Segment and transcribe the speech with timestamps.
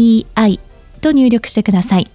[0.00, 0.60] ZENTOKEIEI
[1.00, 2.10] と入力してください。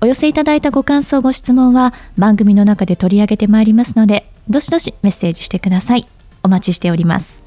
[0.00, 6.06] お寄せいただいたご感想、ご質問は番組の中で取り上げてまいりますので、どしどしメッセージしてください。
[6.42, 7.42] お待ちしております。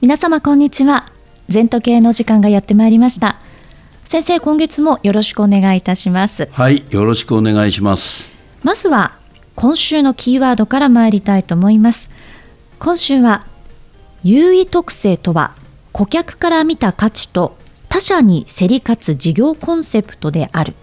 [0.00, 1.06] 皆様こんにちは。
[1.48, 3.40] 全時計の時間がやってまいりました。
[4.04, 6.48] 先生、今月もよろしくお願いいたします。
[6.52, 8.30] はい、よろしくお願いします。
[8.62, 9.16] まずは
[9.56, 12.10] 今週のキーワードから参りたいと思います。
[12.78, 13.46] 今週は
[14.22, 15.52] 優位特性とは？
[15.92, 17.56] 顧客から見た価値と
[17.88, 20.74] 他社に競り勝つ事業コンセプトである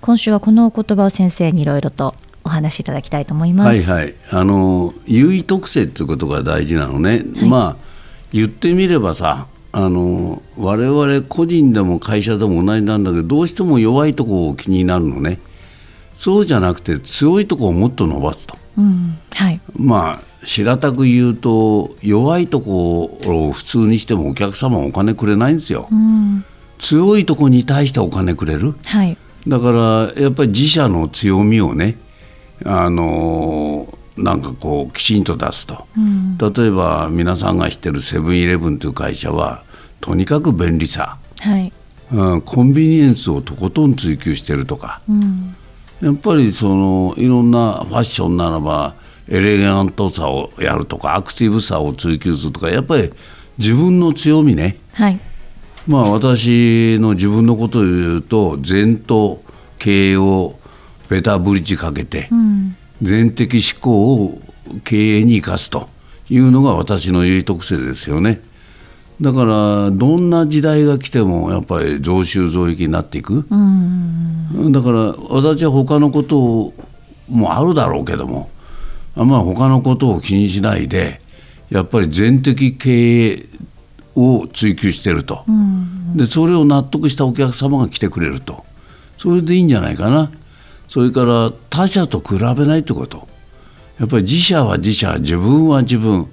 [0.00, 3.68] 今週はこのお言葉を先生にいろいろとお話しいただきたいと思います。
[3.68, 7.22] はいはい、あの優位特性っていうことが大事なのね。
[7.36, 7.92] はい、まあ
[8.32, 15.38] 言ってみればさ、あの我々個人でも会社でも同じなんだけどどうしても弱いところを気になるのね。
[16.16, 18.56] そうじゃなくて強いところをもっと伸ばすと。
[18.76, 26.44] うんはい、まあ平たく言うと弱いところを普通にしてもお客様はお金くれないんですよ、うん、
[26.78, 29.70] 強いところに対してお金くれる、はい、だか
[30.16, 31.96] らやっぱり自社の強みをね
[32.64, 39.64] あのなんかこうきちんと出すと、うん、例えば皆さんが知ってるセブンイレブンという会社は
[40.00, 41.72] とにかく便利さ、はい。
[42.12, 45.56] うん、コンビニエンスをとことん追求してるとか、うん、
[46.02, 48.94] やっぱりそのいろんなファッションならば
[49.28, 53.12] エレガントさをやるとかアクティブさを追求するとかやっぱり
[53.58, 55.20] 自分の強みね、はい、
[55.86, 59.42] まあ私の自分のことを言うと禅と
[59.78, 60.58] 経営を
[61.08, 64.38] ベタブリッジかけて、うん、全的思考を
[64.84, 65.88] 経営に生かすと
[66.30, 68.40] いうのが私の優位特性ですよね。
[69.20, 74.98] だからどんな時代が来てもやっぱり増収増益になっていく、うん、だから
[75.30, 76.72] 私は他のこと
[77.28, 78.50] もあるだろうけども
[79.14, 81.20] まあ他のことを気にしないで
[81.70, 83.46] やっぱり全的経営
[84.14, 88.64] を追求してると、うん、でそれを納得したお客様が来てくれると。
[89.18, 90.32] それでいいんじゃないかな。
[90.88, 93.28] それから他社と比べないってこと。
[93.98, 96.28] やっぱり自社は自社自分は自分、はい、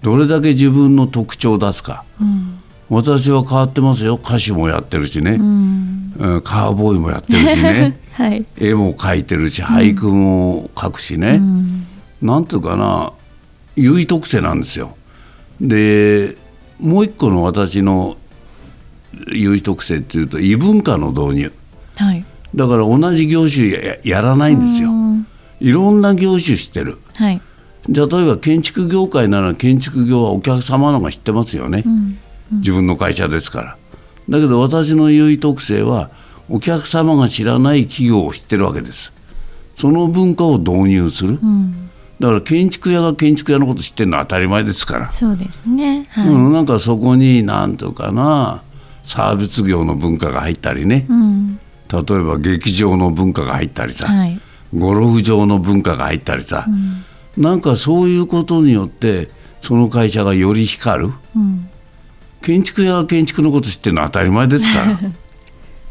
[0.00, 4.14] どれだけ自分の特徴を出すか、うん、私は変わってますよ。
[4.14, 11.69] 歌手もやってるしね、うん、カーボーイもやってるしね、 はい、絵も描いてるし俳句も書くしね、うん
[12.22, 13.12] なんていうかな
[13.76, 14.96] 優位特性なんですよ。
[15.60, 16.36] で
[16.78, 18.16] もう一個の私の
[19.32, 21.52] 優位特性っていうと異文化の導入、
[21.96, 24.90] はい、だから同じ業種ややらないんですよ。
[25.60, 27.40] いろんな業種してる、はい、
[27.88, 32.18] 例えば建築業界なら建築業はお客様のが知ってますよね、うん。
[32.52, 33.76] うん、自分の会社ですから。
[34.28, 36.10] だけど私の優位特性は
[36.48, 39.12] お客様が知らない企業を知ってるわけです。
[39.76, 45.10] その文化を導入する、うんだから建築屋が建築屋のこと知ってるのは当たり前ですから。
[45.10, 48.62] そうですね、はい、うん、なんかそこに何とかな
[49.04, 54.38] サービス業の文化が入ったりね、うん、例えば劇場の文化が入ったりさ、はい、
[54.76, 59.30] ゴルフ場の文化が入ったりさ、うん、なんかそういうことによって
[59.62, 61.70] その会社がより光る、うん、
[62.42, 65.00] 建築屋が建築のこと知ってるのは当たり前ですから。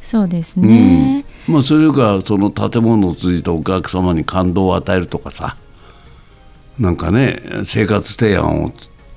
[0.01, 5.55] そうですね、うん、まあそれかその建物を通じてお客様に感動を与えるとかさ、
[6.79, 8.71] なんかね生活提案を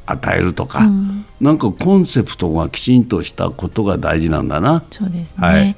[0.06, 4.84] 与えるとか、うん、なんかコンセプトがきちんとしたことが大事なんだな。
[4.90, 5.76] そうですね、はい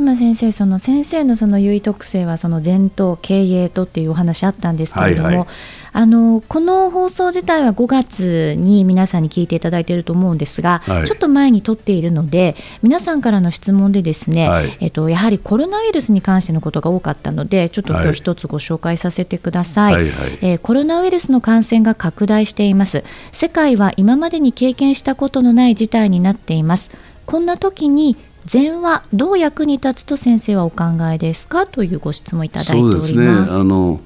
[0.00, 5.46] 今先生その先生のその優位特性はその前頭経営とっていうお話あったんですけれども、はいはい、
[5.92, 23.04] あのこの放送自体は5月に皆さんに聞いていただいていると思うんですが、はい、ちょっと前に撮っているので皆さんからの質問でですね、はい、えっと、やはりコロナウイルスに関してのことが多かったのでちょっと今日一つご紹介させてください、はいはい、えー、コロナウイルスの感染が拡大しています。
[23.32, 26.90] 世界は今までに経験したことのない事態になっています。
[27.26, 33.08] こんな時に禅はどう役に立つと先生はお考えですかというご質問いただいております。
[33.08, 33.60] そうですね。
[33.60, 34.00] あの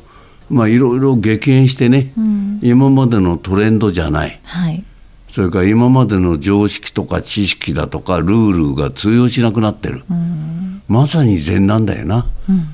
[0.51, 4.85] まあ、いろいろ激変してね、うん、今までのトレンドじゃない、はい、
[5.31, 12.69] それから今までの常識とか知識だとかルールが通用しなくなってる、うん、まさに禅なんだよな、うん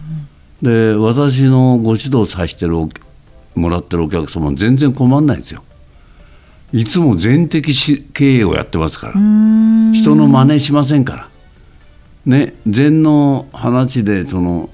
[0.63, 2.75] うん、で私のご指導させてる
[3.55, 5.63] もらってるお客様全然困んないんですよ。
[6.73, 7.73] いつも全的
[8.13, 9.15] 経営をやってますから。
[9.93, 11.30] 人の真似しませんから
[12.27, 14.71] ね禅の話でその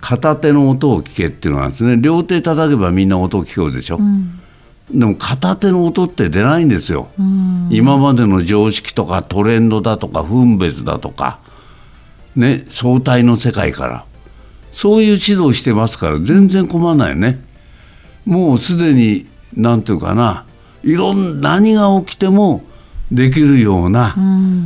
[0.00, 1.96] 片手の音を聞けっていうのはですね。
[2.00, 4.40] 両手叩けばみんな音を聞こえるでしょ、うん、
[4.92, 7.08] でも片手の音って出ないんですよ、
[7.70, 11.40] 今までの常識とかトレンドだとか分別だとか
[12.36, 14.04] ね相対の世界から。
[14.74, 17.38] そういう指導してますから全然困らないよね。
[18.26, 19.24] もうすでに
[19.56, 20.44] 何て言うかな
[20.82, 22.64] いろん何が起きても
[23.12, 24.63] できるような、うん、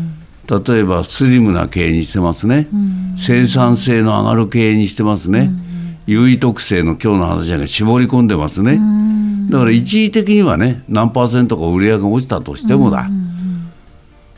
[0.49, 8.81] 例えばスリムな経営にしてますね、うん、生産性の上がる経営にしてますね、うん、優位特性の今日の話が絞り込んでますね、
[9.51, 13.11] だから一時的にはね何パーセントか売り上げが落ちたとしてもだ、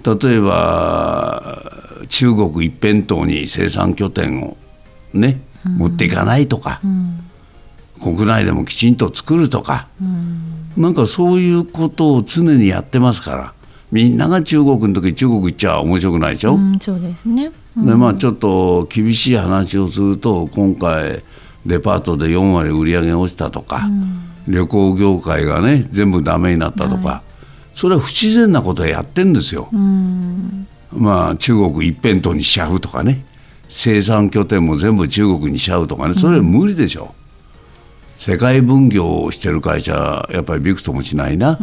[0.05, 1.57] 例えば
[2.09, 4.57] 中国一辺倒に生産拠点を
[5.13, 6.81] ね、持っていかないとか、
[8.03, 9.87] 国内でもきちんと作るとか、
[10.77, 13.55] なんかそういうことを常にやってますから
[13.93, 21.23] みんなが中国の時中国行っちゃ面白くないでしょ、うん、そうですね、うん、でまあちょっと厳しい話をすると今回
[21.67, 27.23] デパートで4割売り上げ落ちたとか、うん、旅行業界がね全部ダメになったとか、は
[27.75, 29.69] い、それは不自然なことをやってんですよ、
[30.93, 33.25] まあ中国一辺倒にしちゃうとかね。
[33.71, 36.15] 生産拠点も全部中国にしちゃうとかね。
[36.15, 37.15] それは無理でしょ、
[38.21, 41.59] 世界分業をしてる会社やっぱりびくともしないな、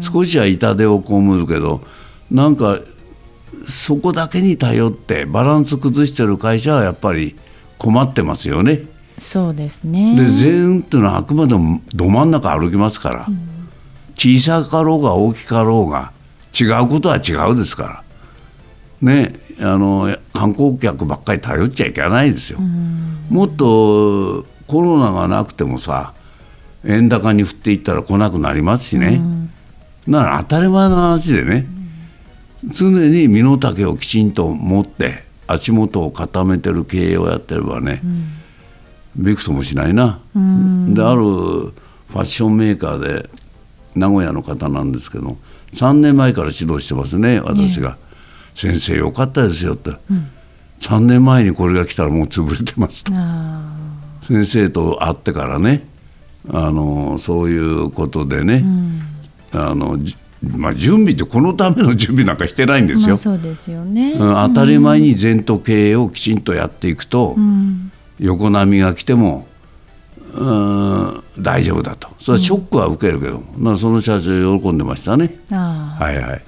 [0.00, 1.82] 少しは痛手を被るけど
[2.30, 2.78] なんか
[3.68, 7.36] そこだけに頼ってバランス崩してる会社はやっぱり
[7.76, 8.80] 困ってますよね。
[9.18, 10.16] そうですね。
[10.16, 13.68] で全っていうのはあくまでもど真ん中歩きますから、うん、
[14.16, 16.12] 小さかろうが大きかろうが
[16.58, 18.02] 違うことは違うですか
[19.02, 19.12] ら。
[19.12, 22.58] ねあの観光客ばっかり頼っちゃいけないですよ。
[23.28, 26.14] もっとコロナがなくてもさ
[26.84, 29.20] 円高に振っていったら来なくなりますしね、
[30.06, 31.66] うん、なら当たり前の話でね、
[32.64, 43.30] うん、常に身の丈をきちんと持って足元を固めてる経営をやってればね、うん、びくともしないな、うん、であるファッションメーカーで
[43.94, 45.36] 名古屋の方なんですけど
[45.72, 47.96] 3年前から指導してますね私が、ね、
[48.56, 50.30] 先生よかったですよ」って、うん、
[50.80, 53.12] 3年前にこれが来たらもう潰れてますと。
[54.26, 55.86] 先生と会ってからね
[56.48, 58.64] あのそういうことでね、
[59.52, 59.98] うん、あの
[60.58, 63.16] まあ、準備ってこのための準備なんかしてないんですよ。
[63.16, 67.90] そうですよね、うん、当たり前に全都経営をきちんとやっていくと、うん、
[68.20, 69.46] 横波が来ても
[70.34, 72.08] うん大丈夫だと。
[72.20, 75.34] それはショックは受けるけど、うん、その社長喜んでましたね。
[75.50, 76.42] はいはい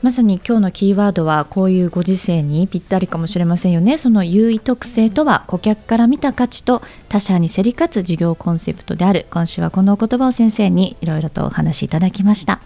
[0.00, 3.98] まさに今日のキーワードはこういうご時世にぴったりかもしれませんよね。
[3.98, 9.26] その優位特性とは顧客から見た価値と他社に競り勝つ事業コンセプトである。
[9.30, 12.60] 今週はこのお言葉を先生にいろいろとお話しいただきました。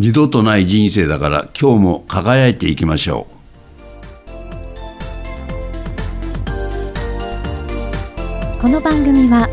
[0.00, 3.38] 二度とない人生だから今日も輝いていきましょう。
[8.60, 9.48] この番組は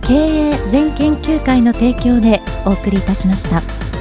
[0.00, 3.93] 経営全研究会の提供でお送りいたしました。